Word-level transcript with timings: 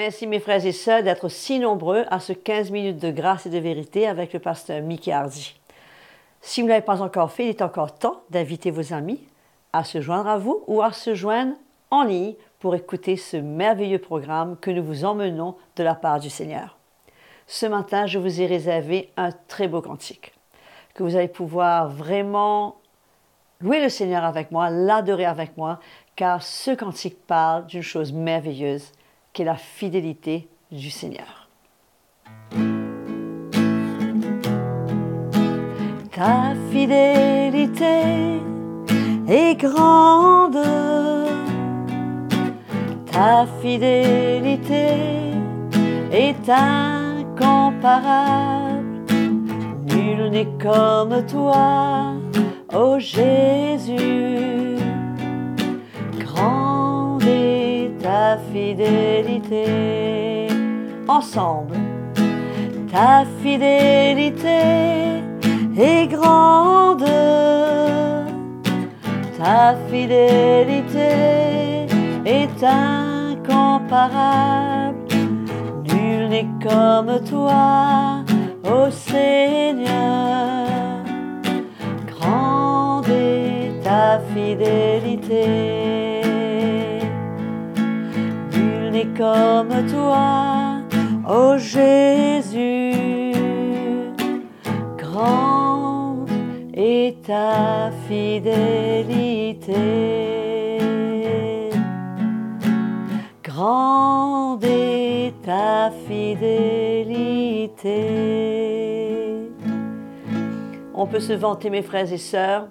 Merci 0.00 0.26
mes 0.26 0.40
frères 0.40 0.64
et 0.64 0.72
sœurs 0.72 1.02
d'être 1.02 1.28
si 1.28 1.58
nombreux 1.58 2.06
à 2.10 2.20
ce 2.20 2.32
15 2.32 2.70
minutes 2.70 2.96
de 2.96 3.10
grâce 3.10 3.44
et 3.44 3.50
de 3.50 3.58
vérité 3.58 4.08
avec 4.08 4.32
le 4.32 4.38
pasteur 4.38 4.80
Mickey 4.80 5.12
Hardy. 5.12 5.54
Si 6.40 6.62
vous 6.62 6.68
ne 6.68 6.72
l'avez 6.72 6.84
pas 6.86 7.02
encore 7.02 7.30
fait, 7.30 7.44
il 7.44 7.48
est 7.50 7.60
encore 7.60 7.92
temps 7.92 8.22
d'inviter 8.30 8.70
vos 8.70 8.94
amis 8.94 9.20
à 9.74 9.84
se 9.84 10.00
joindre 10.00 10.30
à 10.30 10.38
vous 10.38 10.64
ou 10.68 10.80
à 10.80 10.92
se 10.92 11.14
joindre 11.14 11.52
en 11.90 12.04
ligne 12.04 12.32
pour 12.60 12.74
écouter 12.74 13.18
ce 13.18 13.36
merveilleux 13.36 13.98
programme 13.98 14.56
que 14.56 14.70
nous 14.70 14.82
vous 14.82 15.04
emmenons 15.04 15.54
de 15.76 15.82
la 15.82 15.94
part 15.94 16.18
du 16.18 16.30
Seigneur. 16.30 16.78
Ce 17.46 17.66
matin, 17.66 18.06
je 18.06 18.18
vous 18.18 18.40
ai 18.40 18.46
réservé 18.46 19.10
un 19.18 19.32
très 19.48 19.68
beau 19.68 19.82
cantique 19.82 20.32
que 20.94 21.02
vous 21.02 21.14
allez 21.14 21.28
pouvoir 21.28 21.90
vraiment 21.90 22.76
louer 23.60 23.82
le 23.82 23.90
Seigneur 23.90 24.24
avec 24.24 24.50
moi, 24.50 24.70
l'adorer 24.70 25.26
avec 25.26 25.58
moi, 25.58 25.78
car 26.16 26.42
ce 26.42 26.70
cantique 26.70 27.18
parle 27.26 27.66
d'une 27.66 27.82
chose 27.82 28.14
merveilleuse 28.14 28.92
qui 29.32 29.42
est 29.42 29.44
la 29.44 29.56
fidélité 29.56 30.48
du 30.70 30.90
Seigneur. 30.90 31.48
Ta 36.12 36.54
fidélité 36.70 38.40
est 39.26 39.54
grande, 39.54 40.62
ta 43.10 43.46
fidélité 43.62 44.88
est 46.12 46.48
incomparable, 46.48 47.86
nul 49.86 50.30
n'est 50.30 50.48
comme 50.60 51.24
toi, 51.26 52.12
ô 52.74 52.98
Jésus, 52.98 54.69
ta 58.30 58.38
fidélité. 58.52 59.66
Ensemble, 61.08 61.76
ta 62.92 63.24
fidélité 63.42 64.62
est 65.76 66.06
grande 66.06 67.04
ta 69.38 69.74
fidélité 69.90 71.10
est 72.24 72.62
incomparable. 72.62 73.88
Nul 75.88 76.28
n'est 76.28 76.52
comme 76.62 77.12
toi, 77.28 78.22
ô 78.64 78.90
Seigneur. 78.90 79.88
Grande 82.12 83.08
est 83.08 83.82
ta 83.82 84.20
fidélité. 84.34 85.79
Comme 89.16 89.86
toi, 89.90 90.82
ô 91.26 91.56
Jésus. 91.56 93.32
Grande 94.98 96.28
est 96.74 97.24
ta 97.24 97.90
fidélité. 98.06 99.74
Grande 103.42 104.64
est 104.64 105.32
ta 105.44 105.90
fidélité. 106.06 106.50
On 110.94 111.06
peut 111.06 111.20
se 111.20 111.32
vanter, 111.32 111.70
mes 111.70 111.82
frères 111.82 112.12
et 112.12 112.18
sœurs, 112.18 112.68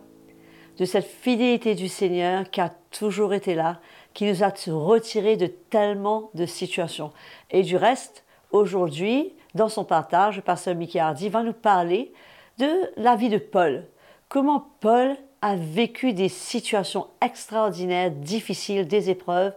de 0.77 0.86
cette 0.86 1.08
fidélité 1.08 1.73
du 1.73 1.88
Seigneur 1.88 2.49
qui 2.52 2.61
a 2.61 2.69
toujours 2.91 3.33
été 3.33 3.55
là, 3.55 3.80
qui 4.14 4.25
nous 4.25 4.43
a 4.43 4.52
retirés 4.67 5.37
de 5.37 5.47
tellement 5.47 6.30
de 6.33 6.45
situations. 6.45 7.11
Et 7.52 7.64
du 7.64 7.77
reste, 7.77 8.23
aujourd'hui, 8.52 9.33
dans 9.55 9.70
son 9.70 9.83
partage, 9.83 10.37
le 10.37 10.42
pasteur 10.42 10.75
Mickey 10.75 10.99
Hardy 10.99 11.30
va 11.30 11.43
nous 11.43 11.53
parler 11.53 12.11
de 12.58 12.70
la 12.97 13.15
vie 13.15 13.30
de 13.30 13.37
Paul. 13.37 13.86
Comment 14.27 14.67
Paul 14.80 15.15
a 15.42 15.55
vécu 15.55 16.14
des 16.14 16.30
situations 16.30 17.08
extraordinaires, 17.21 18.11
difficiles, 18.11 18.87
des 18.87 19.09
épreuves, 19.09 19.53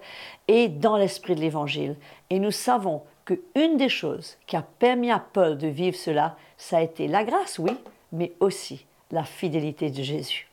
et 0.49 0.69
dans 0.69 0.97
l'esprit 0.97 1.35
de 1.35 1.41
l'Évangile. 1.41 1.97
Et 2.31 2.39
nous 2.39 2.51
savons 2.51 3.03
qu'une 3.25 3.77
des 3.77 3.89
choses 3.89 4.37
qui 4.47 4.57
a 4.57 4.63
permis 4.63 5.11
à 5.11 5.19
Paul 5.19 5.59
de 5.59 5.69
vivre 5.69 5.97
cela, 5.97 6.37
ça 6.57 6.79
a 6.79 6.83
été 6.83 7.09
la 7.09 7.25
grâce, 7.25 7.59
oui, 7.59 7.73
mais 8.13 8.33
aussi 8.41 8.87
la 9.11 9.25
fidélité 9.25 9.91
de 9.91 10.03
Jésus. 10.03 10.52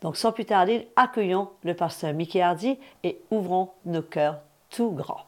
Donc 0.00 0.16
sans 0.16 0.32
plus 0.32 0.46
tarder, 0.46 0.88
accueillons 0.96 1.50
le 1.62 1.74
pasteur 1.74 2.14
Mickey 2.14 2.40
Hardy 2.40 2.78
et 3.04 3.20
ouvrons 3.30 3.70
nos 3.84 4.00
cœurs 4.00 4.40
tout 4.70 4.92
grands. 4.92 5.26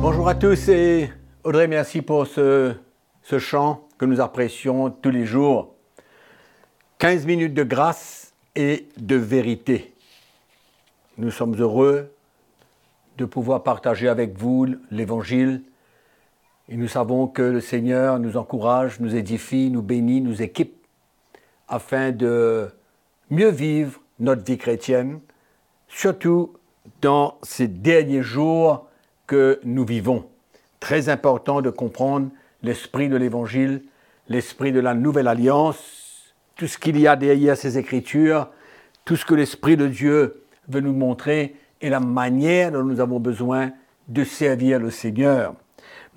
Bonjour 0.00 0.28
à 0.28 0.34
tous 0.34 0.68
et 0.68 1.10
Audrey, 1.44 1.66
merci 1.66 2.00
pour 2.00 2.26
ce, 2.26 2.74
ce 3.22 3.38
chant 3.38 3.86
que 3.98 4.06
nous 4.06 4.20
apprécions 4.20 4.90
tous 4.90 5.10
les 5.10 5.26
jours. 5.26 5.74
15 6.98 7.26
minutes 7.26 7.54
de 7.54 7.64
grâce 7.64 8.32
et 8.56 8.88
de 8.96 9.16
vérité. 9.16 9.92
Nous 11.18 11.30
sommes 11.30 11.54
heureux 11.60 12.14
de 13.18 13.26
pouvoir 13.26 13.62
partager 13.62 14.08
avec 14.08 14.38
vous 14.38 14.68
l'Évangile 14.90 15.62
et 16.70 16.76
nous 16.76 16.88
savons 16.88 17.26
que 17.26 17.42
le 17.42 17.60
Seigneur 17.60 18.18
nous 18.18 18.36
encourage, 18.36 19.00
nous 19.00 19.14
édifie, 19.14 19.70
nous 19.70 19.82
bénit, 19.82 20.22
nous 20.22 20.40
équipe 20.40 20.77
afin 21.68 22.12
de 22.12 22.68
mieux 23.30 23.50
vivre 23.50 24.00
notre 24.18 24.44
vie 24.44 24.58
chrétienne, 24.58 25.20
surtout 25.88 26.54
dans 27.00 27.38
ces 27.42 27.68
derniers 27.68 28.22
jours 28.22 28.88
que 29.26 29.60
nous 29.64 29.84
vivons. 29.84 30.26
Très 30.80 31.08
important 31.08 31.60
de 31.60 31.70
comprendre 31.70 32.30
l'esprit 32.62 33.08
de 33.08 33.16
l'Évangile, 33.16 33.82
l'esprit 34.28 34.72
de 34.72 34.80
la 34.80 34.94
nouvelle 34.94 35.28
alliance, 35.28 36.34
tout 36.56 36.66
ce 36.66 36.78
qu'il 36.78 36.98
y 36.98 37.06
a 37.06 37.16
derrière 37.16 37.56
ces 37.56 37.78
écritures, 37.78 38.48
tout 39.04 39.16
ce 39.16 39.24
que 39.24 39.34
l'Esprit 39.34 39.76
de 39.76 39.86
Dieu 39.86 40.42
veut 40.68 40.80
nous 40.80 40.92
montrer 40.92 41.54
et 41.80 41.88
la 41.88 42.00
manière 42.00 42.72
dont 42.72 42.82
nous 42.82 43.00
avons 43.00 43.20
besoin 43.20 43.70
de 44.08 44.24
servir 44.24 44.80
le 44.80 44.90
Seigneur. 44.90 45.54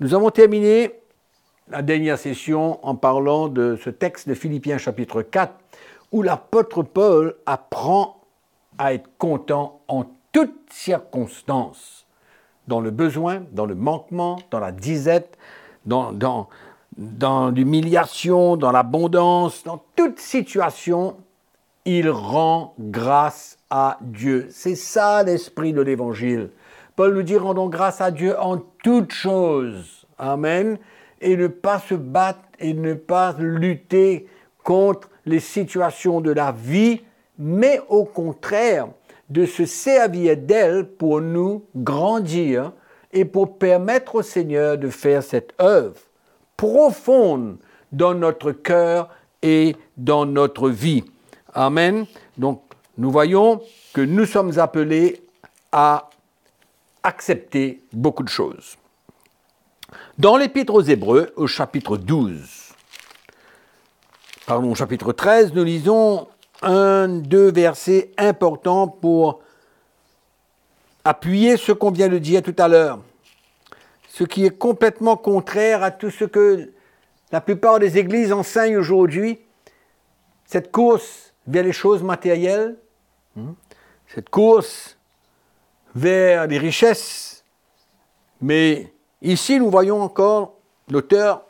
Nous 0.00 0.14
avons 0.14 0.30
terminé 0.30 0.90
la 1.70 1.82
dernière 1.82 2.18
session 2.18 2.84
en 2.86 2.94
parlant 2.94 3.48
de 3.48 3.76
ce 3.82 3.90
texte 3.90 4.28
de 4.28 4.34
Philippiens 4.34 4.78
chapitre 4.78 5.22
4 5.22 5.54
où 6.12 6.22
l'apôtre 6.22 6.82
Paul 6.82 7.34
apprend 7.46 8.20
à 8.78 8.94
être 8.94 9.08
content 9.18 9.80
en 9.88 10.04
toutes 10.32 10.70
circonstances, 10.70 12.06
dans 12.68 12.80
le 12.80 12.90
besoin, 12.90 13.42
dans 13.52 13.66
le 13.66 13.74
manquement, 13.74 14.38
dans 14.50 14.60
la 14.60 14.72
disette, 14.72 15.36
dans, 15.84 16.12
dans, 16.12 16.48
dans 16.96 17.50
l'humiliation, 17.50 18.56
dans 18.56 18.72
l'abondance, 18.72 19.64
dans 19.64 19.82
toute 19.96 20.18
situation, 20.20 21.16
il 21.84 22.08
rend 22.08 22.74
grâce 22.78 23.58
à 23.70 23.98
Dieu. 24.00 24.46
C'est 24.50 24.76
ça 24.76 25.22
l'esprit 25.22 25.72
de 25.72 25.80
l'évangile. 25.80 26.50
Paul 26.94 27.14
nous 27.14 27.22
dit 27.22 27.36
rendons 27.36 27.68
grâce 27.68 28.00
à 28.00 28.10
Dieu 28.10 28.38
en 28.38 28.58
toutes 28.82 29.12
choses. 29.12 30.06
Amen. 30.18 30.78
Et 31.22 31.36
ne 31.36 31.46
pas 31.46 31.78
se 31.78 31.94
battre 31.94 32.40
et 32.58 32.74
ne 32.74 32.94
pas 32.94 33.34
lutter 33.38 34.26
contre 34.62 35.08
les 35.24 35.40
situations 35.40 36.20
de 36.20 36.32
la 36.32 36.52
vie, 36.52 37.00
mais 37.38 37.80
au 37.88 38.04
contraire 38.04 38.88
de 39.30 39.46
se 39.46 39.64
servir 39.64 40.36
d'elle 40.36 40.86
pour 40.86 41.20
nous 41.20 41.64
grandir 41.74 42.72
et 43.12 43.24
pour 43.24 43.58
permettre 43.58 44.16
au 44.16 44.22
Seigneur 44.22 44.76
de 44.76 44.88
faire 44.88 45.22
cette 45.22 45.54
œuvre 45.60 45.96
profonde 46.56 47.56
dans 47.90 48.14
notre 48.14 48.52
cœur 48.52 49.08
et 49.42 49.74
dans 49.96 50.26
notre 50.26 50.68
vie. 50.68 51.04
Amen. 51.54 52.06
Donc, 52.36 52.62
nous 52.96 53.10
voyons 53.10 53.60
que 53.92 54.00
nous 54.00 54.26
sommes 54.26 54.58
appelés 54.58 55.22
à 55.70 56.08
accepter 57.02 57.82
beaucoup 57.92 58.22
de 58.22 58.28
choses. 58.28 58.76
Dans 60.18 60.36
l'Épître 60.36 60.74
aux 60.74 60.82
Hébreux, 60.82 61.32
au 61.36 61.46
chapitre 61.46 61.96
12, 61.96 62.40
pardon, 64.46 64.72
au 64.72 64.74
chapitre 64.74 65.12
13, 65.12 65.52
nous 65.54 65.64
lisons 65.64 66.28
un, 66.62 67.08
deux 67.08 67.50
versets 67.50 68.12
importants 68.18 68.88
pour 68.88 69.40
appuyer 71.04 71.56
ce 71.56 71.72
qu'on 71.72 71.90
vient 71.90 72.08
de 72.08 72.18
dire 72.18 72.42
tout 72.42 72.54
à 72.58 72.68
l'heure 72.68 72.98
ce 74.12 74.24
qui 74.24 74.44
est 74.44 74.58
complètement 74.58 75.16
contraire 75.16 75.82
à 75.82 75.90
tout 75.90 76.10
ce 76.10 76.26
que 76.26 76.70
la 77.30 77.40
plupart 77.40 77.78
des 77.78 77.96
églises 77.96 78.30
enseignent 78.30 78.76
aujourd'hui, 78.76 79.40
cette 80.44 80.70
course 80.70 81.32
vers 81.46 81.64
les 81.64 81.72
choses 81.72 82.02
matérielles, 82.02 82.76
hmm, 83.36 83.52
cette 84.08 84.28
course 84.28 84.98
vers 85.94 86.46
les 86.46 86.58
richesses. 86.58 87.42
Mais 88.42 88.92
ici, 89.22 89.58
nous 89.58 89.70
voyons 89.70 90.00
encore 90.02 90.54
l'auteur 90.90 91.44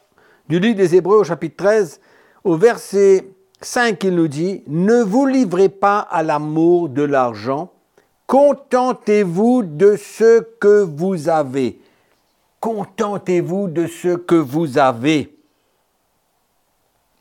du 0.48 0.60
livre 0.60 0.76
des 0.76 0.94
Hébreux 0.94 1.18
au 1.18 1.24
chapitre 1.24 1.56
13, 1.56 2.00
au 2.44 2.56
verset 2.56 3.28
5, 3.60 4.02
il 4.04 4.14
nous 4.14 4.28
dit, 4.28 4.62
Ne 4.66 5.02
vous 5.02 5.26
livrez 5.26 5.68
pas 5.68 6.00
à 6.00 6.22
l'amour 6.22 6.88
de 6.88 7.02
l'argent, 7.02 7.72
Contentez-vous 8.32 9.62
de 9.62 9.96
ce 9.96 10.40
que 10.40 10.82
vous 10.82 11.28
avez. 11.28 11.78
Contentez-vous 12.60 13.68
de 13.68 13.86
ce 13.86 14.16
que 14.16 14.36
vous 14.36 14.78
avez. 14.78 15.36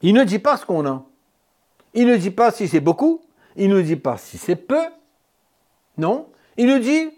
Il 0.02 0.14
ne 0.14 0.24
dit 0.24 0.40
pas 0.40 0.56
ce 0.56 0.66
qu'on 0.66 0.86
a. 0.86 1.04
Il 1.94 2.08
ne 2.08 2.16
dit 2.16 2.32
pas 2.32 2.52
si 2.52 2.70
c'est 2.70 2.80
beaucoup. 2.80 3.20
Il 3.58 3.70
ne 3.72 3.82
dit 3.82 3.98
pas 3.98 4.18
si 4.18 4.38
c'est 4.38 4.56
peu. 4.56 4.86
Non. 5.98 6.28
Il 6.56 6.68
nous 6.68 6.80
dit, 6.80 7.10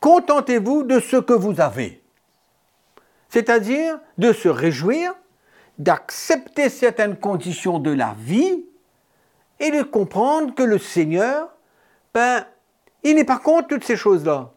contentez-vous 0.00 0.82
de 0.82 0.98
ce 0.98 1.18
que 1.18 1.32
vous 1.32 1.60
avez. 1.60 2.02
C'est-à-dire 3.36 3.98
de 4.16 4.32
se 4.32 4.48
réjouir, 4.48 5.14
d'accepter 5.76 6.70
certaines 6.70 7.18
conditions 7.18 7.78
de 7.78 7.90
la 7.90 8.16
vie 8.18 8.64
et 9.60 9.70
de 9.70 9.82
comprendre 9.82 10.54
que 10.54 10.62
le 10.62 10.78
Seigneur, 10.78 11.50
ben, 12.14 12.46
il 13.02 13.14
n'est 13.14 13.24
pas 13.24 13.36
contre 13.36 13.68
toutes 13.68 13.84
ces 13.84 13.94
choses-là. 13.94 14.52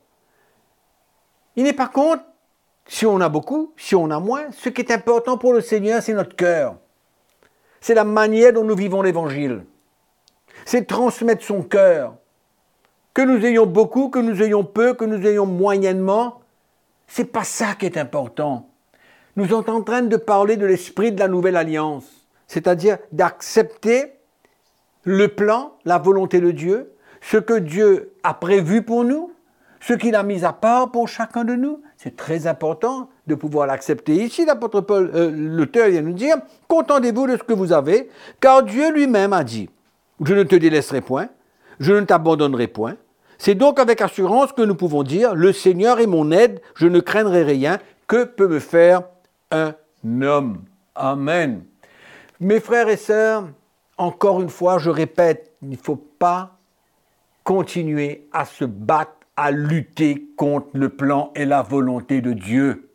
Il 1.58 1.66
n'est 1.66 1.74
pas 1.74 1.90
contre 1.90 2.24
si 2.88 3.06
on 3.06 3.20
a 3.20 3.28
beaucoup, 3.28 3.74
si 3.76 3.96
on 3.96 4.10
a 4.12 4.22
moins. 4.22 4.50
Ce 4.52 4.70
qui 4.70 4.80
est 4.80 4.92
important 4.92 5.38
pour 5.38 5.52
le 5.52 5.60
Seigneur, 5.60 6.02
c'est 6.02 6.14
notre 6.14 6.38
cœur. 6.38 6.78
C'est 7.82 7.96
la 7.96 8.06
manière 8.06 8.54
dont 8.54 8.64
nous 8.64 8.78
vivons 8.78 9.02
l'Évangile. 9.02 9.66
C'est 10.64 10.88
transmettre 10.88 11.44
son 11.44 11.64
cœur. 11.64 12.16
Que 13.14 13.24
nous 13.24 13.46
ayons 13.46 13.66
beaucoup, 13.66 14.08
que 14.08 14.20
nous 14.20 14.42
ayons 14.42 14.64
peu, 14.64 14.94
que 14.94 15.04
nous 15.04 15.28
ayons 15.28 15.46
moyennement, 15.46 16.40
c'est 17.10 17.26
pas 17.26 17.44
ça 17.44 17.74
qui 17.74 17.86
est 17.86 17.98
important. 17.98 18.69
Nous 19.36 19.48
sommes 19.48 19.64
en 19.68 19.82
train 19.82 20.02
de 20.02 20.18
parler 20.18 20.58
de 20.58 20.66
l'esprit 20.66 21.12
de 21.12 21.20
la 21.20 21.28
nouvelle 21.28 21.56
alliance, 21.56 22.06
c'est-à-dire 22.48 22.98
d'accepter 23.12 24.14
le 25.04 25.28
plan, 25.28 25.74
la 25.86 25.98
volonté 25.98 26.40
de 26.42 26.52
Dieu, 26.52 26.92
ce 27.22 27.38
que 27.38 27.54
Dieu 27.54 28.14
a 28.24 28.34
prévu 28.34 28.82
pour 28.82 29.04
nous, 29.04 29.32
ce 29.82 29.94
qu'il 29.94 30.16
a 30.16 30.24
mis 30.24 30.44
à 30.44 30.54
part 30.54 30.92
pour 30.92 31.08
chacun 31.08 31.44
de 31.44 31.56
nous. 31.56 31.82
C'est 31.98 32.16
très 32.16 32.48
important 32.48 33.10
de 33.28 33.36
pouvoir 33.36 33.68
l'accepter. 33.68 34.16
Ici, 34.16 34.46
l'apôtre 34.46 34.82
Paul, 34.82 35.12
euh, 35.14 35.32
l'auteur 35.34 35.90
vient 35.90 36.02
nous 36.02 36.14
dire, 36.14 36.38
contentez-vous 36.68 37.28
de 37.28 37.38
ce 37.38 37.44
que 37.44 37.54
vous 37.54 37.72
avez, 37.72 38.10
car 38.40 38.64
Dieu 38.64 38.92
lui-même 38.92 39.34
a 39.34 39.44
dit, 39.44 39.70
je 40.24 40.34
ne 40.34 40.44
te 40.44 40.56
délaisserai 40.56 41.02
point, 41.02 41.30
je 41.80 41.94
ne 41.94 42.02
t'abandonnerai 42.02 42.68
point. 42.68 42.96
C'est 43.38 43.56
donc 43.56 43.80
avec 43.80 44.02
assurance 44.02 44.52
que 44.52 44.62
nous 44.64 44.76
pouvons 44.76 45.04
dire, 45.04 45.34
le 45.34 45.54
Seigneur 45.54 46.00
est 46.00 46.08
mon 46.08 46.32
aide, 46.32 46.62
je 46.76 46.88
ne 46.88 47.00
craindrai 47.00 47.44
rien, 47.44 47.80
que 48.08 48.26
peut 48.26 48.48
me 48.48 48.60
faire 48.60 49.04
un 49.52 49.76
homme 50.22 50.64
Amen. 50.96 51.64
Mes 52.42 52.60
frères 52.60 52.90
et 52.90 52.98
sœurs, 52.98 53.48
encore 53.98 54.42
une 54.42 54.50
fois, 54.50 54.80
je 54.80 54.90
répète, 54.90 55.54
il 55.62 55.70
ne 55.70 55.78
faut 55.78 55.96
pas 55.96 56.58
continuer 57.46 58.28
à 58.34 58.44
se 58.44 58.66
battre, 58.66 59.14
à 59.38 59.52
lutter 59.52 60.28
contre 60.36 60.68
le 60.74 60.90
plan 60.90 61.32
et 61.36 61.46
la 61.46 61.62
volonté 61.62 62.20
de 62.20 62.34
Dieu. 62.34 62.90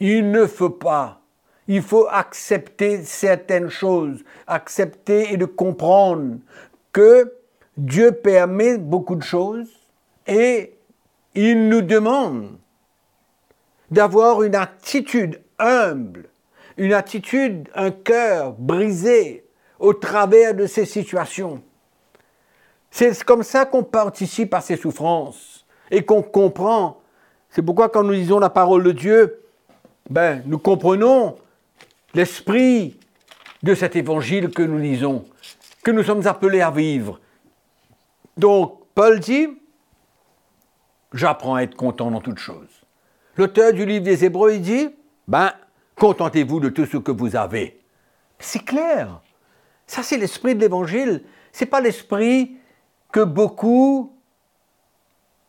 Il 0.00 0.32
ne 0.32 0.44
faut 0.46 0.70
pas. 0.70 1.20
Il 1.68 1.82
faut 1.82 2.08
accepter 2.10 3.04
certaines 3.04 3.70
choses, 3.70 4.24
accepter 4.48 5.32
et 5.32 5.36
de 5.36 5.46
comprendre 5.46 6.38
que 6.92 7.32
Dieu 7.76 8.10
permet 8.10 8.76
beaucoup 8.78 9.14
de 9.14 9.22
choses 9.22 9.70
et 10.26 10.74
il 11.34 11.68
nous 11.68 11.82
demande 11.82 12.58
d'avoir 13.90 14.42
une 14.42 14.54
attitude 14.54 15.40
humble, 15.58 16.28
une 16.76 16.92
attitude, 16.92 17.68
un 17.74 17.90
cœur 17.90 18.52
brisé 18.52 19.44
au 19.78 19.94
travers 19.94 20.54
de 20.54 20.66
ces 20.66 20.84
situations. 20.84 21.62
C'est 22.90 23.22
comme 23.24 23.42
ça 23.42 23.66
qu'on 23.66 23.82
participe 23.82 24.54
à 24.54 24.60
ces 24.60 24.76
souffrances 24.76 25.66
et 25.90 26.04
qu'on 26.04 26.22
comprend. 26.22 27.00
C'est 27.50 27.62
pourquoi 27.62 27.88
quand 27.88 28.02
nous 28.02 28.12
lisons 28.12 28.38
la 28.38 28.50
parole 28.50 28.82
de 28.82 28.92
Dieu, 28.92 29.42
ben, 30.08 30.42
nous 30.46 30.58
comprenons 30.58 31.36
l'esprit 32.14 32.98
de 33.62 33.74
cet 33.74 33.96
évangile 33.96 34.50
que 34.50 34.62
nous 34.62 34.78
lisons, 34.78 35.24
que 35.82 35.90
nous 35.90 36.02
sommes 36.02 36.26
appelés 36.26 36.60
à 36.60 36.70
vivre. 36.70 37.20
Donc, 38.36 38.80
Paul 38.94 39.20
dit, 39.20 39.48
j'apprends 41.12 41.56
à 41.56 41.62
être 41.62 41.74
content 41.74 42.10
dans 42.10 42.20
toutes 42.20 42.38
choses. 42.38 42.85
L'auteur 43.36 43.72
du 43.72 43.84
livre 43.84 44.04
des 44.04 44.24
Hébreux, 44.24 44.54
il 44.54 44.62
dit, 44.62 44.88
ben, 45.28 45.52
contentez-vous 45.94 46.60
de 46.60 46.68
tout 46.68 46.86
ce 46.86 46.96
que 46.96 47.12
vous 47.12 47.36
avez. 47.36 47.80
C'est 48.38 48.64
clair. 48.64 49.20
Ça, 49.86 50.02
c'est 50.02 50.16
l'esprit 50.16 50.54
de 50.54 50.60
l'évangile. 50.60 51.22
C'est 51.52 51.66
pas 51.66 51.80
l'esprit 51.80 52.56
que 53.12 53.20
beaucoup 53.20 54.12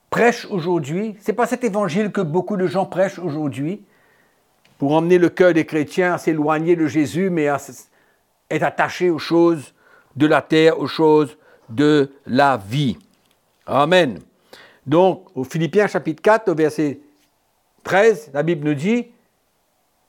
prêchent 0.09 0.47
aujourd'hui. 0.49 1.15
C'est 1.19 1.33
pas 1.33 1.47
cet 1.47 1.63
évangile 1.63 2.11
que 2.11 2.21
beaucoup 2.21 2.57
de 2.57 2.67
gens 2.67 2.85
prêchent 2.85 3.19
aujourd'hui 3.19 3.83
pour 4.77 4.93
emmener 4.93 5.17
le 5.17 5.29
cœur 5.29 5.53
des 5.53 5.65
chrétiens 5.65 6.13
à 6.13 6.17
s'éloigner 6.17 6.75
de 6.75 6.87
Jésus, 6.87 7.29
mais 7.29 7.47
à 7.47 7.57
être 8.49 8.63
attaché 8.63 9.09
aux 9.09 9.19
choses 9.19 9.73
de 10.15 10.27
la 10.27 10.41
terre, 10.41 10.79
aux 10.79 10.87
choses 10.87 11.37
de 11.69 12.11
la 12.25 12.57
vie. 12.57 12.97
Amen. 13.65 14.19
Donc, 14.85 15.25
au 15.35 15.43
Philippiens 15.43 15.87
chapitre 15.87 16.21
4, 16.21 16.49
au 16.49 16.55
verset 16.55 16.99
13, 17.83 18.31
la 18.33 18.43
Bible 18.43 18.67
nous 18.67 18.75
dit, 18.75 19.07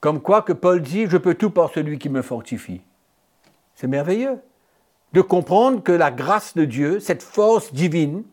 comme 0.01 0.21
quoi 0.21 0.43
que 0.43 0.53
Paul 0.53 0.81
dit, 0.81 1.07
je 1.09 1.17
peux 1.17 1.35
tout 1.35 1.51
par 1.51 1.71
celui 1.71 1.99
qui 1.99 2.09
me 2.09 2.23
fortifie. 2.23 2.83
C'est 3.75 3.87
merveilleux 3.87 4.41
de 5.13 5.21
comprendre 5.21 5.83
que 5.83 5.93
la 5.93 6.11
grâce 6.11 6.55
de 6.55 6.65
Dieu, 6.65 7.01
cette 7.01 7.23
force 7.23 7.73
divine, 7.73 8.25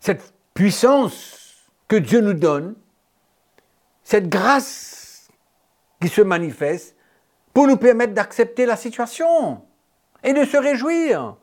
cette 0.00 0.32
puissance 0.54 1.70
que 1.86 1.96
Dieu 1.96 2.20
nous 2.20 2.34
donne, 2.34 2.74
cette 4.02 4.28
grâce 4.28 5.28
qui 6.00 6.08
se 6.08 6.22
manifeste 6.22 6.96
pour 7.52 7.66
nous 7.66 7.76
permettre 7.76 8.14
d'accepter 8.14 8.66
la 8.66 8.76
situation 8.76 9.62
et 10.22 10.32
de 10.32 10.44
se 10.44 10.56
réjouir 10.56 11.36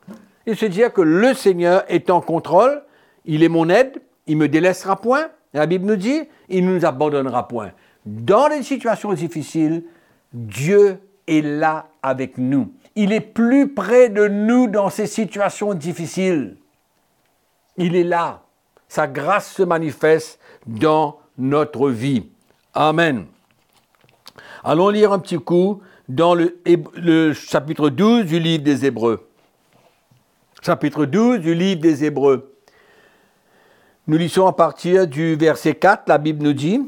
et 0.46 0.54
se 0.54 0.66
dire 0.66 0.92
que 0.92 1.02
le 1.02 1.34
Seigneur 1.34 1.84
est 1.88 2.10
en 2.10 2.20
contrôle, 2.20 2.82
il 3.24 3.42
est 3.42 3.48
mon 3.48 3.68
aide, 3.68 4.00
il 4.26 4.36
me 4.36 4.48
délaissera 4.48 5.00
point. 5.00 5.30
La 5.56 5.64
Bible 5.64 5.86
nous 5.86 5.96
dit, 5.96 6.20
il 6.50 6.66
ne 6.66 6.74
nous 6.74 6.84
abandonnera 6.84 7.48
point. 7.48 7.72
Dans 8.04 8.46
les 8.46 8.62
situations 8.62 9.14
difficiles, 9.14 9.84
Dieu 10.34 10.98
est 11.26 11.40
là 11.40 11.86
avec 12.02 12.36
nous. 12.36 12.74
Il 12.94 13.10
est 13.10 13.22
plus 13.22 13.72
près 13.72 14.10
de 14.10 14.28
nous 14.28 14.68
dans 14.68 14.90
ces 14.90 15.06
situations 15.06 15.72
difficiles. 15.72 16.58
Il 17.78 17.96
est 17.96 18.04
là. 18.04 18.42
Sa 18.86 19.06
grâce 19.06 19.50
se 19.50 19.62
manifeste 19.62 20.38
dans 20.66 21.20
notre 21.38 21.88
vie. 21.88 22.26
Amen. 22.74 23.24
Allons 24.62 24.90
lire 24.90 25.10
un 25.12 25.18
petit 25.18 25.38
coup 25.38 25.80
dans 26.06 26.34
le, 26.34 27.32
chapitre 27.32 27.88
12 27.88 28.26
du 28.26 28.38
livre 28.38 28.62
des 28.62 28.84
Hébreux. 28.84 29.26
Chapitre 30.60 31.06
12 31.06 31.40
du 31.40 31.54
livre 31.54 31.80
des 31.80 32.04
Hébreux. 32.04 32.55
Nous 34.08 34.18
lisons 34.18 34.46
à 34.46 34.52
partir 34.52 35.08
du 35.08 35.34
verset 35.34 35.74
4, 35.74 36.04
la 36.06 36.18
Bible 36.18 36.44
nous 36.44 36.52
dit, 36.52 36.80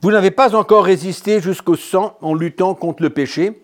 Vous 0.00 0.12
n'avez 0.12 0.30
pas 0.30 0.54
encore 0.54 0.84
résisté 0.84 1.40
jusqu'au 1.40 1.74
sang 1.74 2.16
en 2.20 2.32
luttant 2.32 2.76
contre 2.76 3.02
le 3.02 3.10
péché 3.10 3.60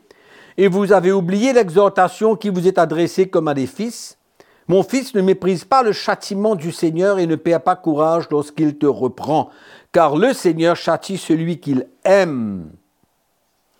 et 0.57 0.67
vous 0.67 0.93
avez 0.93 1.13
oublié 1.13 1.53
l'exhortation 1.53 2.35
qui 2.35 2.49
vous 2.49 2.67
est 2.67 2.79
adressée 2.79 3.29
comme 3.29 3.47
à 3.47 3.55
des 3.55 3.69
fils. 3.69 4.19
Mon 4.67 4.83
fils, 4.83 5.15
ne 5.15 5.21
méprise 5.21 5.65
pas 5.65 5.85
le 5.85 5.93
châtiment 5.93 6.57
du 6.57 6.73
Seigneur 6.73 7.21
et 7.21 7.29
ne 7.29 7.37
perd 7.37 7.63
pas 7.63 7.77
courage 7.77 8.25
lorsqu'il 8.29 8.77
te 8.77 8.87
reprend, 8.87 9.49
car 9.93 10.17
le 10.17 10.33
Seigneur 10.33 10.75
châtie 10.75 11.17
celui 11.17 11.61
qu'il 11.61 11.87
aime. 12.03 12.73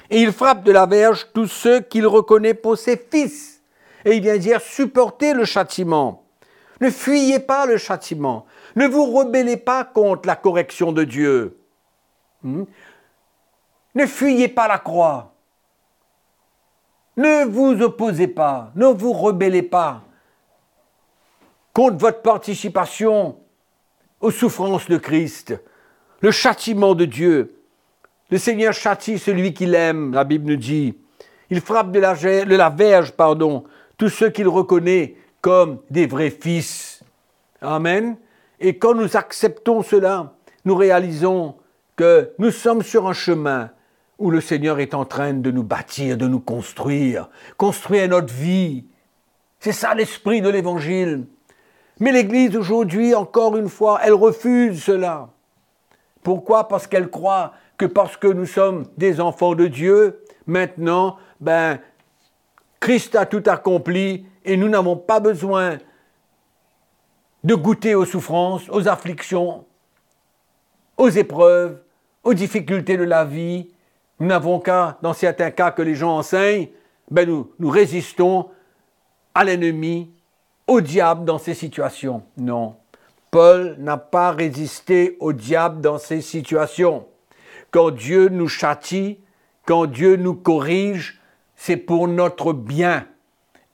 Et 0.09 0.23
il 0.23 0.31
frappe 0.31 0.63
de 0.63 0.71
la 0.71 0.87
verge 0.87 1.27
tous 1.35 1.49
ceux 1.49 1.81
qu'il 1.81 2.07
reconnaît 2.07 2.55
pour 2.55 2.79
ses 2.79 2.97
fils. 2.97 3.61
Et 4.05 4.15
il 4.15 4.23
vient 4.23 4.39
dire, 4.39 4.61
supportez 4.61 5.35
le 5.35 5.45
châtiment. 5.45 6.28
Ne 6.81 6.91
fuyez 6.91 7.41
pas 7.41 7.67
le 7.67 7.77
châtiment. 7.77 8.47
Ne 8.77 8.87
vous 8.87 9.07
rebellez 9.07 9.57
pas 9.57 9.85
contre 9.85 10.27
la 10.27 10.37
correction 10.37 10.93
de 10.93 11.05
Dieu. 11.05 11.59
Hmm? 12.43 12.65
Ne 13.95 14.07
fuyez 14.07 14.49
pas 14.49 14.69
la 14.69 14.79
croix. 14.79 15.35
Ne 17.17 17.45
vous 17.47 17.83
opposez 17.83 18.29
pas, 18.29 18.71
ne 18.77 18.87
vous 18.87 19.13
rebellez 19.13 19.63
pas 19.63 20.03
contre 21.73 21.97
votre 21.97 22.23
participation 22.23 23.39
aux 24.21 24.31
souffrances 24.31 24.89
de 24.89 24.97
Christ, 24.97 25.61
le 26.21 26.31
châtiment 26.31 26.95
de 26.95 27.05
Dieu. 27.05 27.55
Le 28.31 28.39
Seigneur 28.39 28.73
châtie 28.73 29.19
celui 29.19 29.55
qu'il 29.55 29.75
aime, 29.75 30.13
la 30.13 30.25
Bible 30.25 30.51
nous 30.51 30.57
dit. 30.57 30.97
Il 31.51 31.61
frappe 31.61 31.93
de 31.93 31.99
la, 31.99 32.15
de 32.15 32.57
la 32.57 32.69
verge, 32.69 33.13
pardon, 33.13 33.65
tous 33.97 34.11
ceux 34.11 34.31
qu'il 34.31 34.49
reconnaît 34.49 35.17
comme 35.41 35.81
des 35.91 36.07
vrais 36.07 36.31
fils. 36.31 37.03
Amen. 37.61 38.17
Et 38.61 38.79
quand 38.79 38.95
nous 38.95 39.17
acceptons 39.17 39.83
cela, 39.83 40.35
nous 40.65 40.75
réalisons 40.75 41.57
que 41.97 42.33
nous 42.39 42.51
sommes 42.51 42.83
sur 42.83 43.09
un 43.09 43.13
chemin 43.13 43.71
où 44.19 44.31
le 44.31 44.41
Seigneur 44.41 44.81
est 44.81 44.95
en 44.95 45.05
train 45.05 45.33
de 45.33 45.51
nous 45.51 45.63
bâtir, 45.63 46.17
de 46.17 46.27
nous 46.27 46.41
construire, 46.41 47.29
construire 47.57 48.09
notre 48.09 48.33
vie, 48.33 48.85
C'est 49.61 49.73
ça 49.73 49.95
l'esprit 49.95 50.41
de 50.41 50.49
l'évangile. 50.49 51.27
Mais 51.99 52.13
l'Église 52.13 52.57
aujourd'hui, 52.57 53.15
encore 53.15 53.57
une 53.57 53.69
fois, 53.69 54.01
elle 54.05 54.15
refuse 54.15 54.83
cela. 54.83 55.31
Pourquoi? 56.23 56.69
Parce 56.69 56.87
qu'elle 56.87 57.11
croit 57.11 57.55
que 57.77 57.87
parce 57.87 58.17
que 58.17 58.29
nous 58.29 58.47
sommes 58.47 58.87
des 58.97 59.21
enfants 59.21 59.55
de 59.55 59.67
Dieu, 59.67 60.25
maintenant, 60.47 61.17
ben, 61.41 61.81
Christ 62.81 63.17
a 63.17 63.27
tout 63.27 63.43
accompli 63.47 64.27
et 64.45 64.57
nous 64.57 64.69
n'avons 64.69 64.97
pas 64.97 65.21
besoin 65.21 65.79
de 67.45 67.55
goûter 67.55 67.95
aux 67.95 68.05
souffrances, 68.05 68.69
aux 68.71 68.89
afflictions, 68.89 69.65
aux 70.97 71.09
épreuves, 71.09 71.81
aux 72.25 72.35
difficultés 72.35 72.97
de 72.97 73.05
la 73.05 73.25
vie. 73.25 73.71
Nous 74.19 74.27
n'avons 74.27 74.61
qu'à, 74.61 74.99
dans 75.03 75.13
certains 75.13 75.51
cas 75.51 75.71
que 75.71 75.83
les 75.83 75.95
gens 75.95 76.17
enseignent, 76.17 76.69
ben 77.11 77.29
nous, 77.29 77.53
nous 77.59 77.71
résistons 77.71 78.51
à 79.35 79.45
l'ennemi, 79.45 80.11
au 80.67 80.81
diable 80.81 81.25
dans 81.25 81.39
ces 81.39 81.55
situations. 81.55 82.23
Non. 82.37 82.77
Paul 83.31 83.77
n'a 83.79 83.97
pas 83.97 84.33
résisté 84.33 85.17
au 85.21 85.33
diable 85.33 85.81
dans 85.81 85.99
ces 85.99 86.21
situations. 86.21 87.07
Quand 87.71 87.91
Dieu 87.91 88.29
nous 88.29 88.49
châtie, 88.49 89.19
quand 89.67 89.87
Dieu 89.87 90.17
nous 90.17 90.35
corrige, 90.35 91.21
c'est 91.57 91.77
pour 91.77 92.09
notre 92.09 92.53
bien. 92.53 93.07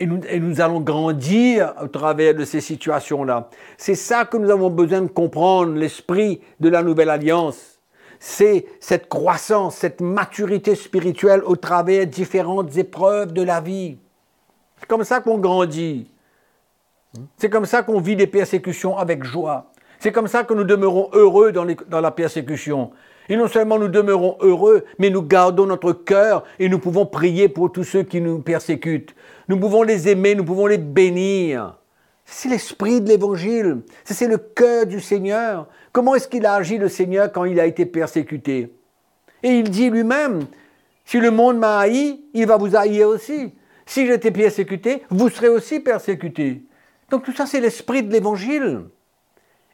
Et 0.00 0.06
nous, 0.06 0.20
et 0.28 0.40
nous, 0.40 0.60
allons 0.60 0.80
grandir 0.80 1.72
au 1.80 1.86
travers 1.86 2.34
de 2.34 2.44
ces 2.44 2.60
situations-là. 2.60 3.48
C'est 3.78 3.94
ça 3.94 4.24
que 4.24 4.36
nous 4.36 4.50
avons 4.50 4.68
besoin 4.68 5.02
de 5.02 5.06
comprendre, 5.06 5.74
l'esprit 5.74 6.40
de 6.58 6.68
la 6.68 6.82
nouvelle 6.82 7.10
alliance. 7.10 7.78
C'est 8.18 8.66
cette 8.80 9.08
croissance, 9.08 9.76
cette 9.76 10.00
maturité 10.00 10.74
spirituelle 10.74 11.42
au 11.44 11.56
travers 11.56 12.06
différentes 12.06 12.76
épreuves 12.76 13.32
de 13.32 13.42
la 13.42 13.60
vie. 13.60 13.98
C'est 14.78 14.88
comme 14.88 15.04
ça 15.04 15.20
qu'on 15.20 15.38
grandit. 15.38 16.10
C'est 17.36 17.50
comme 17.50 17.66
ça 17.66 17.82
qu'on 17.82 18.00
vit 18.00 18.16
des 18.16 18.26
persécutions 18.26 18.98
avec 18.98 19.22
joie. 19.22 19.70
C'est 19.98 20.12
comme 20.12 20.26
ça 20.26 20.44
que 20.44 20.54
nous 20.54 20.64
demeurons 20.64 21.08
heureux 21.12 21.52
dans, 21.52 21.66
dans, 21.88 22.00
la 22.00 22.10
persécution. 22.10 22.90
Et 23.28 23.36
non 23.36 23.48
seulement 23.48 23.78
nous 23.78 23.88
demeurons 23.88 24.36
heureux, 24.40 24.84
mais 24.98 25.10
nous 25.10 25.22
gardons 25.22 25.66
notre 25.66 25.92
cœur 25.92 26.44
et 26.58 26.68
nous 26.68 26.78
pouvons 26.78 27.06
prier 27.06 27.48
pour 27.48 27.72
tous 27.72 27.84
ceux 27.84 28.02
qui 28.02 28.20
nous 28.20 28.40
persécutent. 28.40 29.14
Nous 29.48 29.58
pouvons 29.58 29.82
les 29.82 30.08
aimer, 30.08 30.34
nous 30.34 30.44
pouvons 30.44 30.66
les 30.66 30.78
bénir. 30.78 31.78
C'est 32.24 32.48
l'esprit 32.48 33.00
de 33.00 33.08
l'évangile. 33.08 33.82
C'est 34.04 34.28
le 34.28 34.38
cœur 34.38 34.86
du 34.86 35.00
Seigneur. 35.00 35.68
Comment 35.92 36.14
est-ce 36.14 36.28
qu'il 36.28 36.46
a 36.46 36.54
agi 36.54 36.78
le 36.78 36.88
Seigneur 36.88 37.30
quand 37.32 37.44
il 37.44 37.60
a 37.60 37.66
été 37.66 37.86
persécuté? 37.86 38.72
Et 39.42 39.58
il 39.58 39.70
dit 39.70 39.90
lui-même, 39.90 40.46
si 41.04 41.20
le 41.20 41.30
monde 41.30 41.58
m'a 41.58 41.78
haï, 41.78 42.20
il 42.32 42.46
va 42.46 42.56
vous 42.56 42.76
haïr 42.76 43.08
aussi. 43.08 43.52
Si 43.86 44.06
j'étais 44.06 44.30
persécuté, 44.30 45.02
vous 45.10 45.28
serez 45.28 45.48
aussi 45.48 45.80
persécuté. 45.80 46.64
Donc 47.10 47.24
tout 47.24 47.32
ça, 47.32 47.44
c'est 47.44 47.60
l'esprit 47.60 48.02
de 48.02 48.12
l'évangile. 48.12 48.80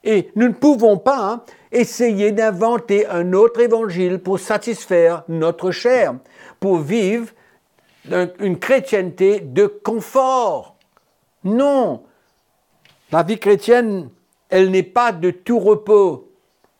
Et 0.02 0.30
nous 0.34 0.48
ne 0.48 0.52
pouvons 0.52 0.98
pas 0.98 1.18
hein, 1.18 1.42
essayer 1.72 2.32
d'inventer 2.32 3.06
un 3.06 3.32
autre 3.32 3.60
évangile 3.60 4.18
pour 4.18 4.40
satisfaire 4.40 5.24
notre 5.28 5.70
chair, 5.70 6.14
pour 6.58 6.78
vivre 6.78 7.28
une 8.38 8.58
chrétienté 8.58 9.40
de 9.40 9.66
confort. 9.66 10.76
Non, 11.44 12.02
la 13.12 13.22
vie 13.22 13.38
chrétienne, 13.38 14.10
elle 14.48 14.70
n'est 14.70 14.82
pas 14.82 15.12
de 15.12 15.30
tout 15.30 15.58
repos. 15.58 16.30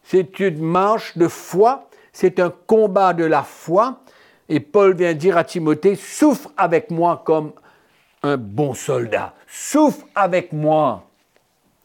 C'est 0.02 0.40
une 0.40 0.60
marche 0.60 1.16
de 1.16 1.28
foi, 1.28 1.88
c'est 2.12 2.40
un 2.40 2.52
combat 2.66 3.12
de 3.12 3.24
la 3.24 3.42
foi. 3.42 4.00
Et 4.48 4.60
Paul 4.60 4.94
vient 4.94 5.14
dire 5.14 5.36
à 5.36 5.44
Timothée, 5.44 5.94
souffre 5.94 6.50
avec 6.56 6.90
moi 6.90 7.22
comme 7.24 7.52
un 8.22 8.36
bon 8.36 8.74
soldat. 8.74 9.34
Souffre 9.46 10.04
avec 10.14 10.52
moi. 10.52 11.09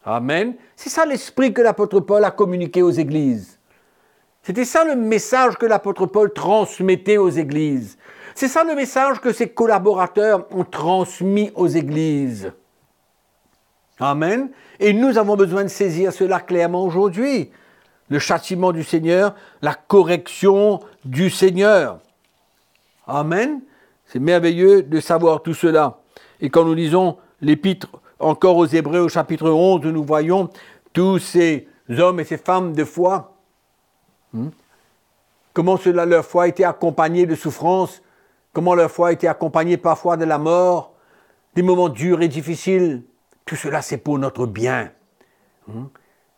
Amen. 0.06 0.54
C'est 0.76 0.88
ça 0.88 1.04
l'esprit 1.04 1.52
que 1.52 1.60
l'apôtre 1.60 1.98
Paul 1.98 2.24
a 2.24 2.30
communiqué 2.30 2.80
aux 2.80 2.92
églises. 2.92 3.58
C'était 4.42 4.64
ça 4.64 4.84
le 4.84 4.94
message 4.94 5.56
que 5.56 5.66
l'apôtre 5.66 6.06
Paul 6.06 6.32
transmettait 6.32 7.16
aux 7.16 7.28
églises. 7.28 7.98
C'est 8.36 8.46
ça 8.46 8.62
le 8.62 8.76
message 8.76 9.20
que 9.20 9.32
ses 9.32 9.48
collaborateurs 9.48 10.46
ont 10.52 10.62
transmis 10.62 11.50
aux 11.56 11.66
églises. 11.66 12.52
Amen. 13.98 14.50
Et 14.78 14.92
nous 14.92 15.18
avons 15.18 15.34
besoin 15.34 15.64
de 15.64 15.68
saisir 15.68 16.12
cela 16.12 16.38
clairement 16.38 16.84
aujourd'hui. 16.84 17.50
Le 18.08 18.20
châtiment 18.20 18.70
du 18.70 18.84
Seigneur, 18.84 19.34
la 19.62 19.74
correction 19.74 20.78
du 21.04 21.30
Seigneur. 21.30 21.98
Amen. 23.08 23.60
C'est 24.04 24.20
merveilleux 24.20 24.84
de 24.84 25.00
savoir 25.00 25.42
tout 25.42 25.54
cela. 25.54 25.98
Et 26.40 26.48
quand 26.48 26.64
nous 26.64 26.74
lisons 26.74 27.16
l'épître 27.40 27.88
encore 28.18 28.56
aux 28.56 28.66
Hébreux 28.66 29.00
au 29.00 29.08
chapitre 29.08 29.50
11, 29.50 29.82
nous 29.86 30.04
voyons 30.04 30.50
tous 30.92 31.18
ces 31.18 31.68
hommes 31.98 32.20
et 32.20 32.24
ces 32.24 32.38
femmes 32.38 32.72
de 32.72 32.84
foi, 32.84 33.36
hmm, 34.32 34.48
comment 35.52 35.76
cela, 35.76 36.06
leur 36.06 36.24
foi 36.24 36.44
a 36.44 36.48
été 36.48 36.64
accompagnée 36.64 37.26
de 37.26 37.34
souffrances, 37.34 38.02
comment 38.52 38.74
leur 38.74 38.90
foi 38.90 39.08
a 39.08 39.12
été 39.12 39.28
accompagnée 39.28 39.76
parfois 39.76 40.16
de 40.16 40.24
la 40.24 40.38
mort, 40.38 40.94
des 41.54 41.62
moments 41.62 41.88
durs 41.88 42.22
et 42.22 42.28
difficiles. 42.28 43.02
Tout 43.44 43.56
cela, 43.56 43.82
c'est 43.82 43.98
pour 43.98 44.18
notre 44.18 44.46
bien. 44.46 44.90
Hmm? 45.68 45.84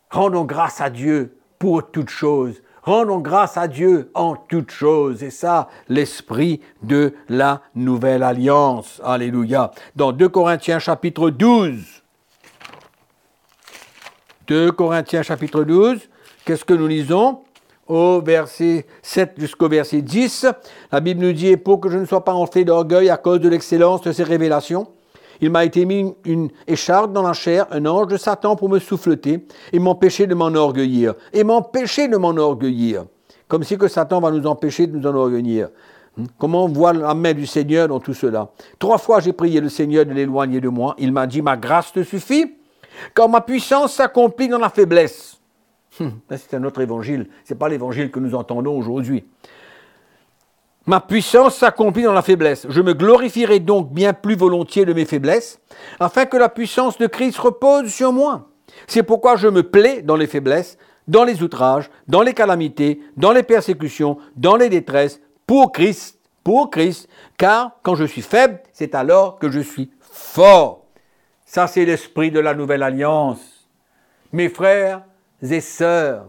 Rendons 0.09 0.45
grâce 0.45 0.81
à 0.81 0.89
Dieu 0.89 1.37
pour 1.57 1.91
toutes 1.91 2.09
choses. 2.09 2.61
Rendons 2.83 3.19
grâce 3.19 3.57
à 3.57 3.67
Dieu 3.67 4.11
en 4.13 4.35
toutes 4.35 4.71
choses. 4.71 5.23
Et 5.23 5.29
ça, 5.29 5.67
l'esprit 5.87 6.61
de 6.81 7.13
la 7.27 7.61
nouvelle 7.75 8.23
alliance. 8.23 9.01
Alléluia. 9.03 9.71
Dans 9.95 10.11
2 10.11 10.29
Corinthiens 10.29 10.79
chapitre 10.79 11.29
12. 11.29 11.79
2 14.47 14.71
Corinthiens 14.71 15.21
chapitre 15.21 15.63
12. 15.63 15.99
Qu'est-ce 16.45 16.65
que 16.65 16.73
nous 16.73 16.87
lisons? 16.87 17.41
Au 17.87 18.21
verset 18.21 18.85
7 19.01 19.33
jusqu'au 19.37 19.67
verset 19.67 20.03
10, 20.03 20.45
la 20.91 20.99
Bible 20.99 21.21
nous 21.21 21.33
dit, 21.33 21.57
pour 21.57 21.79
que 21.79 21.89
je 21.89 21.97
ne 21.97 22.05
sois 22.05 22.23
pas 22.23 22.33
enflé 22.33 22.63
d'orgueil 22.63 23.09
à 23.09 23.17
cause 23.17 23.39
de 23.39 23.49
l'excellence 23.49 24.01
de 24.01 24.11
ces 24.11 24.21
révélations, 24.23 24.87
il 25.41 25.49
m'a 25.49 25.65
été 25.65 25.85
mis 25.85 26.13
une 26.25 26.49
écharpe 26.67 27.13
dans 27.13 27.21
la 27.21 27.33
chair, 27.33 27.65
un 27.71 27.85
ange 27.85 28.07
de 28.07 28.17
Satan 28.17 28.55
pour 28.55 28.69
me 28.69 28.79
souffleter 28.79 29.45
et 29.71 29.79
m'empêcher 29.79 30.27
de 30.27 30.35
m'enorgueillir. 30.35 31.13
Et 31.33 31.43
m'empêcher 31.43 32.07
de 32.07 32.17
m'enorgueillir. 32.17 33.05
Comme 33.47 33.63
si 33.63 33.77
que 33.77 33.87
Satan 33.87 34.19
va 34.19 34.31
nous 34.31 34.45
empêcher 34.45 34.87
de 34.87 34.97
nous 34.97 35.07
enorgueillir. 35.07 35.69
Hmm? 36.17 36.25
Comment 36.37 36.65
on 36.65 36.67
voit 36.67 36.93
la 36.93 37.13
main 37.13 37.33
du 37.33 37.47
Seigneur 37.47 37.87
dans 37.87 37.99
tout 37.99 38.13
cela? 38.13 38.49
Trois 38.77 38.97
fois 38.97 39.21
j'ai 39.21 39.33
prié 39.33 39.61
le 39.61 39.69
Seigneur 39.69 40.05
de 40.05 40.11
l'éloigner 40.11 40.59
de 40.59 40.69
moi. 40.69 40.95
Il 40.97 41.11
m'a 41.11 41.25
dit, 41.25 41.41
ma 41.41 41.55
grâce 41.55 41.93
te 41.93 42.03
suffit, 42.03 42.55
car 43.15 43.29
ma 43.29 43.41
puissance 43.41 43.93
s'accomplit 43.93 44.49
dans 44.49 44.59
la 44.59 44.69
faiblesse. 44.69 45.37
Hmm, 45.99 46.09
c'est 46.29 46.53
un 46.55 46.63
autre 46.63 46.81
évangile, 46.81 47.27
ce 47.43 47.53
n'est 47.53 47.57
pas 47.57 47.67
l'évangile 47.67 48.11
que 48.11 48.19
nous 48.19 48.35
entendons 48.35 48.77
aujourd'hui. 48.77 49.25
Ma 50.85 50.99
puissance 51.01 51.57
s'accomplit 51.57 52.03
dans 52.03 52.13
la 52.13 52.21
faiblesse. 52.21 52.65
Je 52.69 52.81
me 52.81 52.93
glorifierai 52.93 53.59
donc 53.59 53.91
bien 53.91 54.13
plus 54.13 54.35
volontiers 54.35 54.85
de 54.85 54.93
mes 54.93 55.05
faiblesses, 55.05 55.59
afin 55.99 56.25
que 56.25 56.37
la 56.37 56.49
puissance 56.49 56.97
de 56.97 57.07
Christ 57.07 57.37
repose 57.37 57.93
sur 57.93 58.11
moi. 58.11 58.49
C'est 58.87 59.03
pourquoi 59.03 59.35
je 59.35 59.47
me 59.47 59.63
plais 59.63 60.01
dans 60.01 60.15
les 60.15 60.27
faiblesses, 60.27 60.77
dans 61.07 61.23
les 61.23 61.43
outrages, 61.43 61.89
dans 62.07 62.21
les 62.21 62.33
calamités, 62.33 63.01
dans 63.17 63.31
les 63.31 63.43
persécutions, 63.43 64.17
dans 64.35 64.55
les 64.55 64.69
détresses, 64.69 65.19
pour 65.45 65.71
Christ, 65.71 66.19
pour 66.43 66.69
Christ, 66.69 67.09
car 67.37 67.71
quand 67.83 67.95
je 67.95 68.05
suis 68.05 68.21
faible, 68.21 68.61
c'est 68.71 68.95
alors 68.95 69.39
que 69.39 69.49
je 69.49 69.59
suis 69.59 69.91
fort. 69.99 70.85
Ça, 71.45 71.67
c'est 71.67 71.85
l'esprit 71.85 72.31
de 72.31 72.39
la 72.39 72.53
nouvelle 72.53 72.83
alliance. 72.83 73.67
Mes 74.31 74.49
frères 74.49 75.03
et 75.41 75.61
sœurs, 75.61 76.27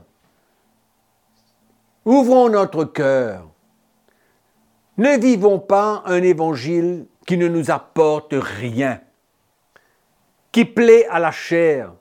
ouvrons 2.07 2.49
notre 2.49 2.85
cœur 2.85 3.50
ne 4.99 5.19
vivons 5.19 5.59
pas 5.59 6.03
un 6.07 6.23
évangile 6.23 7.07
qui 7.27 7.37
ne 7.37 7.49
nous 7.49 7.71
apporte 7.71 8.35
rien, 8.39 9.01
qui 10.53 10.65
plaît 10.65 11.07
à 11.09 11.19
la 11.19 11.31
chair. 11.31 11.93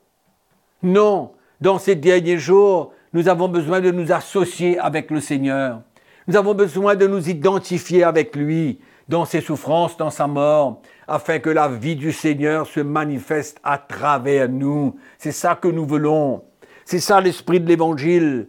Non, 0.82 1.32
dans 1.60 1.78
ces 1.78 1.94
derniers 1.94 2.38
jours, 2.38 2.92
nous 3.12 3.28
avons 3.28 3.48
besoin 3.48 3.80
de 3.80 3.90
nous 3.90 4.12
associer 4.12 4.78
avec 4.78 5.10
le 5.10 5.20
Seigneur. 5.20 5.82
Nous 6.26 6.36
avons 6.36 6.54
besoin 6.54 6.94
de 6.94 7.06
nous 7.06 7.28
identifier 7.28 8.04
avec 8.04 8.36
lui 8.36 8.80
dans 9.08 9.24
ses 9.24 9.40
souffrances, 9.40 9.96
dans 9.96 10.10
sa 10.10 10.28
mort, 10.28 10.80
afin 11.08 11.40
que 11.40 11.50
la 11.50 11.68
vie 11.68 11.96
du 11.96 12.12
Seigneur 12.12 12.66
se 12.66 12.80
manifeste 12.80 13.58
à 13.64 13.78
travers 13.78 14.48
nous. 14.48 14.96
C'est 15.18 15.32
ça 15.32 15.56
que 15.56 15.66
nous 15.66 15.84
voulons. 15.84 16.44
C'est 16.84 17.00
ça 17.00 17.20
l'esprit 17.20 17.60
de 17.60 17.68
l'Évangile. 17.68 18.48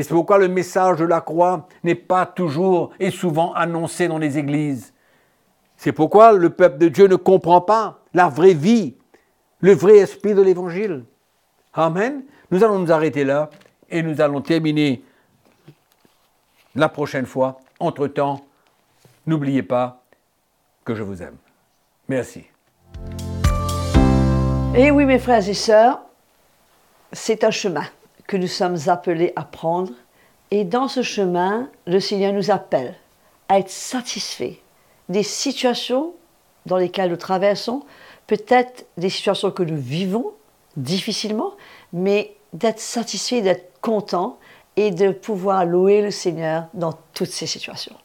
C'est 0.00 0.14
pourquoi 0.14 0.38
le 0.38 0.46
message 0.46 0.98
de 0.98 1.04
la 1.04 1.20
croix 1.20 1.66
n'est 1.82 1.96
pas 1.96 2.24
toujours 2.24 2.92
et 3.00 3.10
souvent 3.10 3.52
annoncé 3.54 4.06
dans 4.06 4.18
les 4.18 4.38
églises. 4.38 4.92
C'est 5.76 5.90
pourquoi 5.90 6.32
le 6.32 6.50
peuple 6.50 6.78
de 6.78 6.88
Dieu 6.88 7.08
ne 7.08 7.16
comprend 7.16 7.60
pas 7.60 7.98
la 8.14 8.28
vraie 8.28 8.54
vie, 8.54 8.94
le 9.60 9.74
vrai 9.74 9.96
esprit 9.96 10.34
de 10.34 10.42
l'évangile. 10.42 11.04
Amen. 11.74 12.22
Nous 12.52 12.62
allons 12.62 12.78
nous 12.78 12.92
arrêter 12.92 13.24
là 13.24 13.50
et 13.90 14.02
nous 14.02 14.20
allons 14.20 14.40
terminer 14.40 15.02
la 16.76 16.88
prochaine 16.88 17.26
fois. 17.26 17.58
Entre-temps, 17.80 18.44
n'oubliez 19.26 19.64
pas 19.64 20.02
que 20.84 20.94
je 20.94 21.02
vous 21.02 21.22
aime. 21.22 21.36
Merci. 22.08 22.44
Et 24.76 24.92
oui, 24.92 25.04
mes 25.04 25.18
frères 25.18 25.48
et 25.48 25.54
sœurs, 25.54 26.00
c'est 27.12 27.42
un 27.42 27.50
chemin 27.50 27.84
que 28.28 28.36
nous 28.36 28.46
sommes 28.46 28.76
appelés 28.86 29.32
à 29.34 29.42
prendre. 29.42 29.90
Et 30.52 30.64
dans 30.64 30.86
ce 30.86 31.02
chemin, 31.02 31.68
le 31.86 31.98
Seigneur 31.98 32.32
nous 32.32 32.52
appelle 32.52 32.94
à 33.48 33.58
être 33.58 33.70
satisfaits 33.70 34.54
des 35.08 35.24
situations 35.24 36.12
dans 36.66 36.76
lesquelles 36.76 37.10
nous 37.10 37.16
traversons, 37.16 37.82
peut-être 38.28 38.86
des 38.98 39.10
situations 39.10 39.50
que 39.50 39.62
nous 39.64 39.80
vivons 39.80 40.32
difficilement, 40.76 41.54
mais 41.92 42.36
d'être 42.52 42.78
satisfaits, 42.78 43.40
d'être 43.40 43.72
contents 43.80 44.38
et 44.76 44.90
de 44.90 45.10
pouvoir 45.10 45.64
louer 45.64 46.02
le 46.02 46.10
Seigneur 46.10 46.66
dans 46.74 46.92
toutes 47.14 47.30
ces 47.30 47.46
situations. 47.46 47.96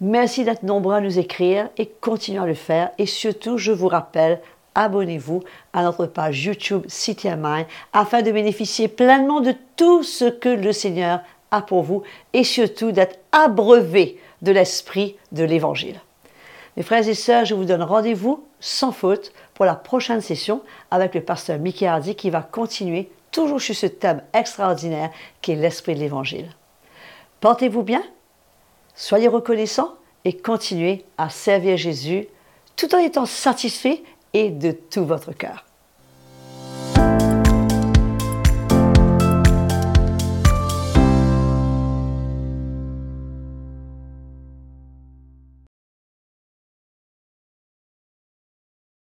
Merci 0.00 0.44
d'être 0.44 0.64
nombreux 0.64 0.94
à 0.94 1.00
nous 1.00 1.18
écrire 1.18 1.68
et 1.76 1.86
continuez 1.86 2.40
à 2.40 2.46
le 2.46 2.54
faire. 2.54 2.90
Et 2.98 3.06
surtout, 3.06 3.58
je 3.58 3.70
vous 3.70 3.88
rappelle, 3.88 4.40
abonnez-vous 4.74 5.42
à 5.72 5.82
notre 5.82 6.06
page 6.06 6.44
YouTube 6.44 6.84
City 6.88 7.28
Mind 7.28 7.66
afin 7.92 8.22
de 8.22 8.32
bénéficier 8.32 8.88
pleinement 8.88 9.40
de 9.40 9.54
tout 9.76 10.02
ce 10.02 10.26
que 10.26 10.48
le 10.48 10.72
Seigneur 10.72 11.20
a 11.50 11.62
pour 11.62 11.82
vous 11.82 12.02
et 12.32 12.44
surtout 12.44 12.92
d'être 12.92 13.18
abreuvé 13.32 14.18
de 14.42 14.52
l'esprit 14.52 15.16
de 15.32 15.44
l'Évangile. 15.44 16.00
Mes 16.76 16.82
frères 16.82 17.06
et 17.06 17.14
sœurs, 17.14 17.44
je 17.44 17.54
vous 17.54 17.64
donne 17.64 17.82
rendez-vous 17.82 18.44
sans 18.58 18.90
faute 18.90 19.32
pour 19.54 19.64
la 19.64 19.76
prochaine 19.76 20.20
session 20.20 20.62
avec 20.90 21.14
le 21.14 21.22
pasteur 21.22 21.58
Mickey 21.58 21.86
Hardy 21.86 22.16
qui 22.16 22.30
va 22.30 22.42
continuer 22.42 23.10
toujours 23.30 23.60
sur 23.60 23.74
ce 23.74 23.86
thème 23.86 24.22
extraordinaire 24.32 25.10
qui 25.40 25.52
est 25.52 25.56
l'esprit 25.56 25.94
de 25.94 26.00
l'Évangile. 26.00 26.50
Portez-vous 27.40 27.82
bien, 27.82 28.02
soyez 28.94 29.28
reconnaissants 29.28 29.94
et 30.24 30.36
continuez 30.36 31.04
à 31.18 31.28
servir 31.28 31.76
Jésus 31.76 32.26
tout 32.76 32.92
en 32.94 32.98
étant 32.98 33.26
satisfait 33.26 34.02
et 34.34 34.50
de 34.50 34.72
tout 34.72 35.06
votre 35.06 35.32
cœur. 35.32 35.64